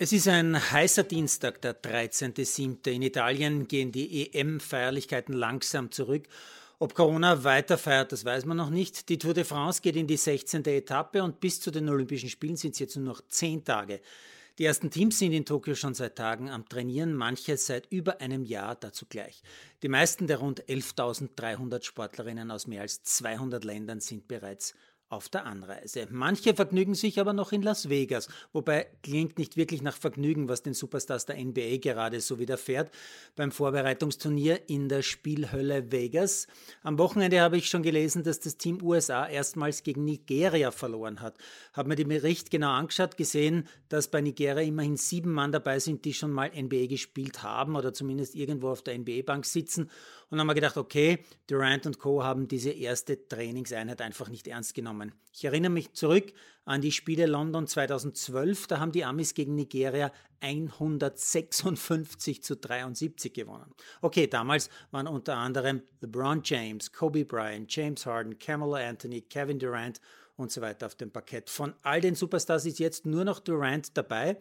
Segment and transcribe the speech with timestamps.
[0.00, 2.88] Es ist ein heißer Dienstag, der 13.07.
[2.88, 6.28] In Italien gehen die EM-Feierlichkeiten langsam zurück.
[6.78, 9.08] Ob Corona weiter feiert, das weiß man noch nicht.
[9.08, 10.64] Die Tour de France geht in die 16.
[10.66, 14.00] Etappe und bis zu den Olympischen Spielen sind es jetzt nur noch 10 Tage.
[14.60, 18.44] Die ersten Teams sind in Tokio schon seit Tagen am Trainieren, manche seit über einem
[18.44, 19.42] Jahr dazu gleich.
[19.82, 24.74] Die meisten der rund 11.300 Sportlerinnen aus mehr als 200 Ländern sind bereits
[25.08, 26.06] auf der Anreise.
[26.10, 30.62] Manche vergnügen sich aber noch in Las Vegas, wobei klingt nicht wirklich nach Vergnügen, was
[30.62, 32.90] den Superstars der NBA gerade so widerfährt
[33.34, 36.46] beim Vorbereitungsturnier in der Spielhölle Vegas.
[36.82, 41.38] Am Wochenende habe ich schon gelesen, dass das Team USA erstmals gegen Nigeria verloren hat.
[41.72, 46.04] Habe mir den Bericht genau angeschaut, gesehen, dass bei Nigeria immerhin sieben Mann dabei sind,
[46.04, 49.90] die schon mal NBA gespielt haben oder zumindest irgendwo auf der NBA-Bank sitzen
[50.30, 52.22] und haben wir gedacht, okay, Durant und Co.
[52.22, 55.12] haben diese erste Trainingseinheit einfach nicht ernst genommen.
[55.32, 56.32] Ich erinnere mich zurück
[56.64, 63.74] an die Spiele London 2012, da haben die Amis gegen Nigeria 156 zu 73 gewonnen.
[64.02, 70.00] Okay, damals waren unter anderem LeBron James, Kobe Bryant, James Harden, Kamala Anthony, Kevin Durant
[70.36, 71.50] und so weiter auf dem Parkett.
[71.50, 74.36] Von all den Superstars ist jetzt nur noch Durant dabei.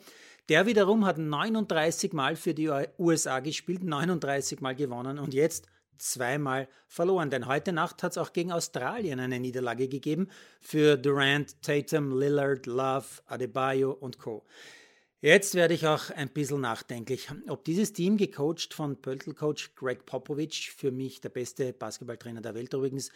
[0.49, 5.67] Der wiederum hat 39 Mal für die USA gespielt, 39 Mal gewonnen und jetzt
[5.97, 7.29] zweimal verloren.
[7.29, 12.65] Denn heute Nacht hat es auch gegen Australien eine Niederlage gegeben für Durant, Tatum, Lillard,
[12.65, 14.43] Love, Adebayo und Co.
[15.19, 20.69] Jetzt werde ich auch ein bisschen nachdenklich, ob dieses Team, gecoacht von Pöltl-Coach Greg Popovich,
[20.69, 23.11] für mich der beste Basketballtrainer der Welt übrigens,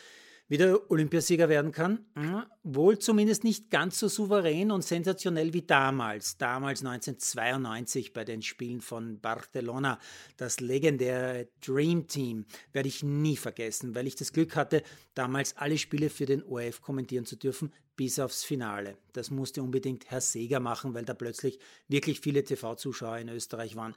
[0.52, 2.06] wieder Olympiasieger werden kann.
[2.14, 6.38] Hm, wohl zumindest nicht ganz so souverän und sensationell wie damals.
[6.38, 9.98] Damals 1992 bei den Spielen von Barcelona.
[10.36, 15.78] Das legendäre Dream Team werde ich nie vergessen, weil ich das Glück hatte, damals alle
[15.78, 18.98] Spiele für den ORF kommentieren zu dürfen, bis aufs Finale.
[19.14, 23.96] Das musste unbedingt Herr Seger machen, weil da plötzlich wirklich viele TV-Zuschauer in Österreich waren.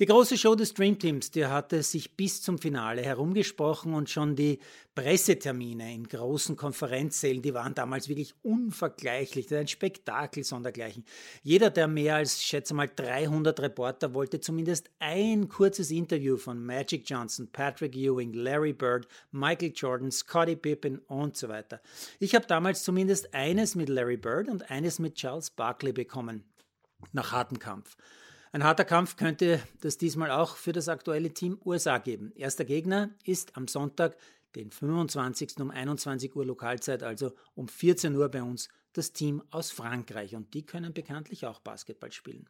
[0.00, 4.34] Die große Show des Dream Teams, die hatte sich bis zum Finale herumgesprochen und schon
[4.34, 4.58] die
[4.94, 9.52] Pressetermine in großen Konferenzsälen, die waren damals wirklich unvergleichlich.
[9.52, 11.04] ein Spektakel sondergleichen.
[11.42, 17.02] Jeder der mehr als, schätze mal, 300 Reporter wollte zumindest ein kurzes Interview von Magic
[17.06, 21.82] Johnson, Patrick Ewing, Larry Bird, Michael Jordan, Scottie Pippen und so weiter.
[22.18, 26.44] Ich habe damals zumindest eines mit Larry Bird und eines mit Charles Barkley bekommen.
[27.12, 27.98] Nach hartem Kampf.
[28.54, 32.32] Ein harter Kampf könnte das diesmal auch für das aktuelle Team USA geben.
[32.36, 34.14] Erster Gegner ist am Sonntag,
[34.54, 35.58] den 25.
[35.60, 40.36] um 21 Uhr Lokalzeit, also um 14 Uhr bei uns, das Team aus Frankreich.
[40.36, 42.46] Und die können bekanntlich auch Basketball spielen.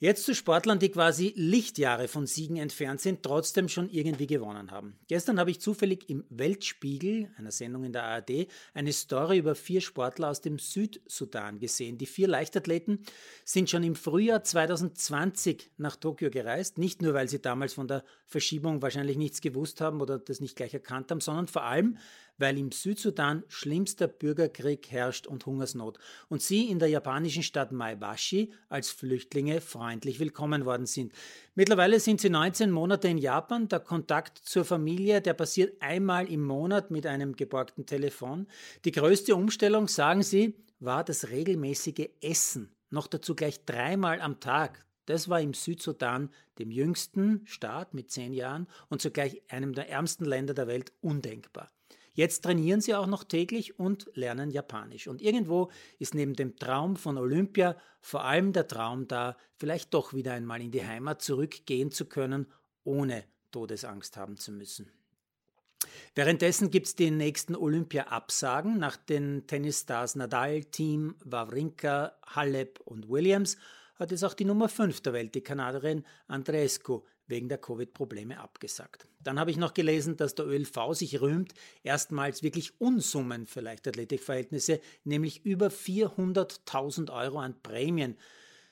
[0.00, 4.96] Jetzt zu Sportlern, die quasi Lichtjahre von Siegen entfernt sind, trotzdem schon irgendwie gewonnen haben.
[5.08, 9.80] Gestern habe ich zufällig im Weltspiegel, einer Sendung in der ARD, eine Story über vier
[9.80, 11.98] Sportler aus dem Südsudan gesehen.
[11.98, 13.00] Die vier Leichtathleten
[13.44, 18.04] sind schon im Frühjahr 2020 nach Tokio gereist, nicht nur weil sie damals von der
[18.24, 21.98] Verschiebung wahrscheinlich nichts gewusst haben oder das nicht gleich erkannt haben, sondern vor allem,
[22.38, 28.52] weil im Südsudan schlimmster Bürgerkrieg herrscht und Hungersnot und sie in der japanischen Stadt Maebashi
[28.68, 31.12] als Flüchtlinge freundlich willkommen worden sind.
[31.54, 33.68] Mittlerweile sind sie 19 Monate in Japan.
[33.68, 38.46] Der Kontakt zur Familie, der passiert einmal im Monat mit einem geborgten Telefon.
[38.84, 42.70] Die größte Umstellung, sagen sie, war das regelmäßige Essen.
[42.90, 44.84] Noch dazu gleich dreimal am Tag.
[45.06, 50.26] Das war im Südsudan, dem jüngsten Staat mit zehn Jahren und zugleich einem der ärmsten
[50.26, 51.70] Länder der Welt, undenkbar.
[52.18, 55.06] Jetzt trainieren sie auch noch täglich und lernen Japanisch.
[55.06, 55.70] Und irgendwo
[56.00, 60.60] ist neben dem Traum von Olympia vor allem der Traum da, vielleicht doch wieder einmal
[60.60, 62.48] in die Heimat zurückgehen zu können,
[62.82, 64.90] ohne Todesangst haben zu müssen.
[66.16, 73.58] Währenddessen gibt es die nächsten Olympia-Absagen nach den Tennisstars Nadal, Team, Wawrinka, Halep und Williams
[73.94, 79.06] hat es auch die Nummer 5 der Welt, die Kanadierin Andreescu, wegen der Covid-Probleme abgesagt.
[79.22, 84.80] Dann habe ich noch gelesen, dass der ÖLV sich rühmt, erstmals wirklich Unsummen für Leichtathletikverhältnisse,
[85.04, 88.16] nämlich über 400.000 Euro an Prämien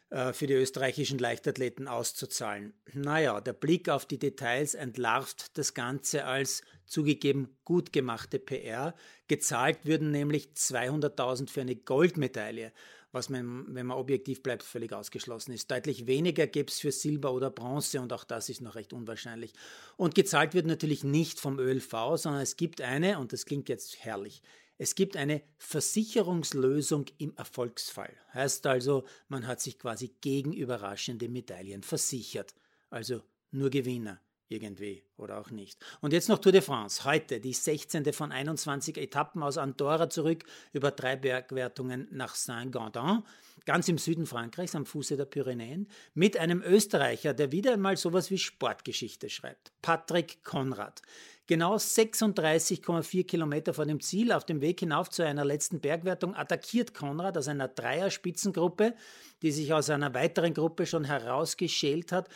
[0.09, 2.73] für die österreichischen Leichtathleten auszuzahlen.
[2.93, 8.95] Naja, der Blick auf die Details entlarvt das Ganze als zugegeben gut gemachte PR.
[9.27, 12.73] Gezahlt würden nämlich 200.000 für eine Goldmedaille
[13.17, 15.71] was man, wenn man objektiv bleibt, völlig ausgeschlossen ist.
[15.71, 19.55] Deutlich weniger gäbe es für Silber oder Bronze und auch das ist noch recht unwahrscheinlich.
[19.97, 24.05] Und gezahlt wird natürlich nicht vom ÖLV, sondern es gibt eine, und das klingt jetzt
[24.05, 24.43] herrlich,
[24.79, 28.15] es gibt eine Versicherungslösung im Erfolgsfall.
[28.35, 32.55] Heißt also, man hat sich quasi gegen überraschende Medaillen versichert.
[32.91, 35.85] Also nur Gewinner irgendwie oder auch nicht.
[36.01, 37.05] Und jetzt noch Tour de France.
[37.05, 38.13] Heute die 16.
[38.13, 43.23] von 21 Etappen aus Andorra zurück über drei Bergwertungen nach Saint-Gandin,
[43.65, 48.31] ganz im Süden Frankreichs am Fuße der Pyrenäen, mit einem Österreicher, der wieder einmal sowas
[48.31, 49.73] wie Sportgeschichte schreibt.
[49.83, 51.03] Patrick Konrad.
[51.49, 56.93] Genau 36,4 Kilometer vor dem Ziel auf dem Weg hinauf zu einer letzten Bergwertung attackiert
[56.93, 58.95] Konrad aus einer Dreier-Spitzengruppe,
[59.43, 62.29] die sich aus einer weiteren Gruppe schon herausgeschält hat,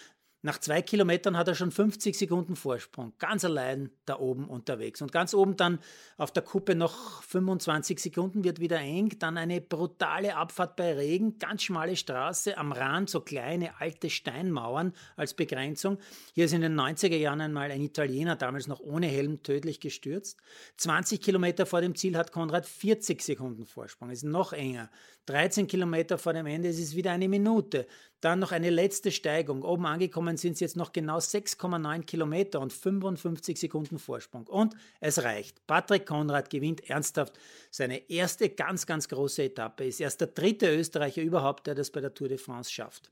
[0.42, 5.02] nach zwei Kilometern hat er schon 50 Sekunden Vorsprung, ganz allein da oben unterwegs.
[5.02, 5.80] Und ganz oben dann
[6.16, 9.18] auf der Kuppe noch 25 Sekunden, wird wieder eng.
[9.18, 14.94] Dann eine brutale Abfahrt bei Regen, ganz schmale Straße, am Rand so kleine alte Steinmauern
[15.14, 15.98] als Begrenzung.
[16.34, 20.38] Hier ist in den 90er Jahren einmal ein Italiener, damals noch ohne Helm, tödlich gestürzt.
[20.78, 24.90] 20 Kilometer vor dem Ziel hat Konrad 40 Sekunden Vorsprung, ist noch enger.
[25.26, 27.86] 13 Kilometer vor dem Ende ist es wieder eine Minute.
[28.20, 29.62] Dann noch eine letzte Steigung.
[29.62, 34.46] Oben angekommen sind es jetzt noch genau 6,9 Kilometer und 55 Sekunden Vorsprung.
[34.46, 35.66] Und es reicht.
[35.66, 37.38] Patrick Konrad gewinnt ernsthaft
[37.70, 39.86] seine erste ganz, ganz große Etappe.
[39.86, 43.10] Ist erst der dritte Österreicher überhaupt, der das bei der Tour de France schafft.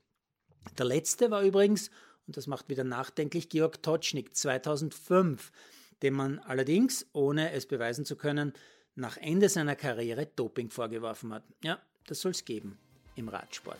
[0.77, 1.89] Der letzte war übrigens,
[2.27, 5.51] und das macht wieder nachdenklich, Georg Totschnig 2005,
[6.03, 8.53] dem man allerdings, ohne es beweisen zu können,
[8.93, 11.43] nach Ende seiner Karriere Doping vorgeworfen hat.
[11.63, 12.77] Ja, das soll es geben
[13.15, 13.79] im Radsport.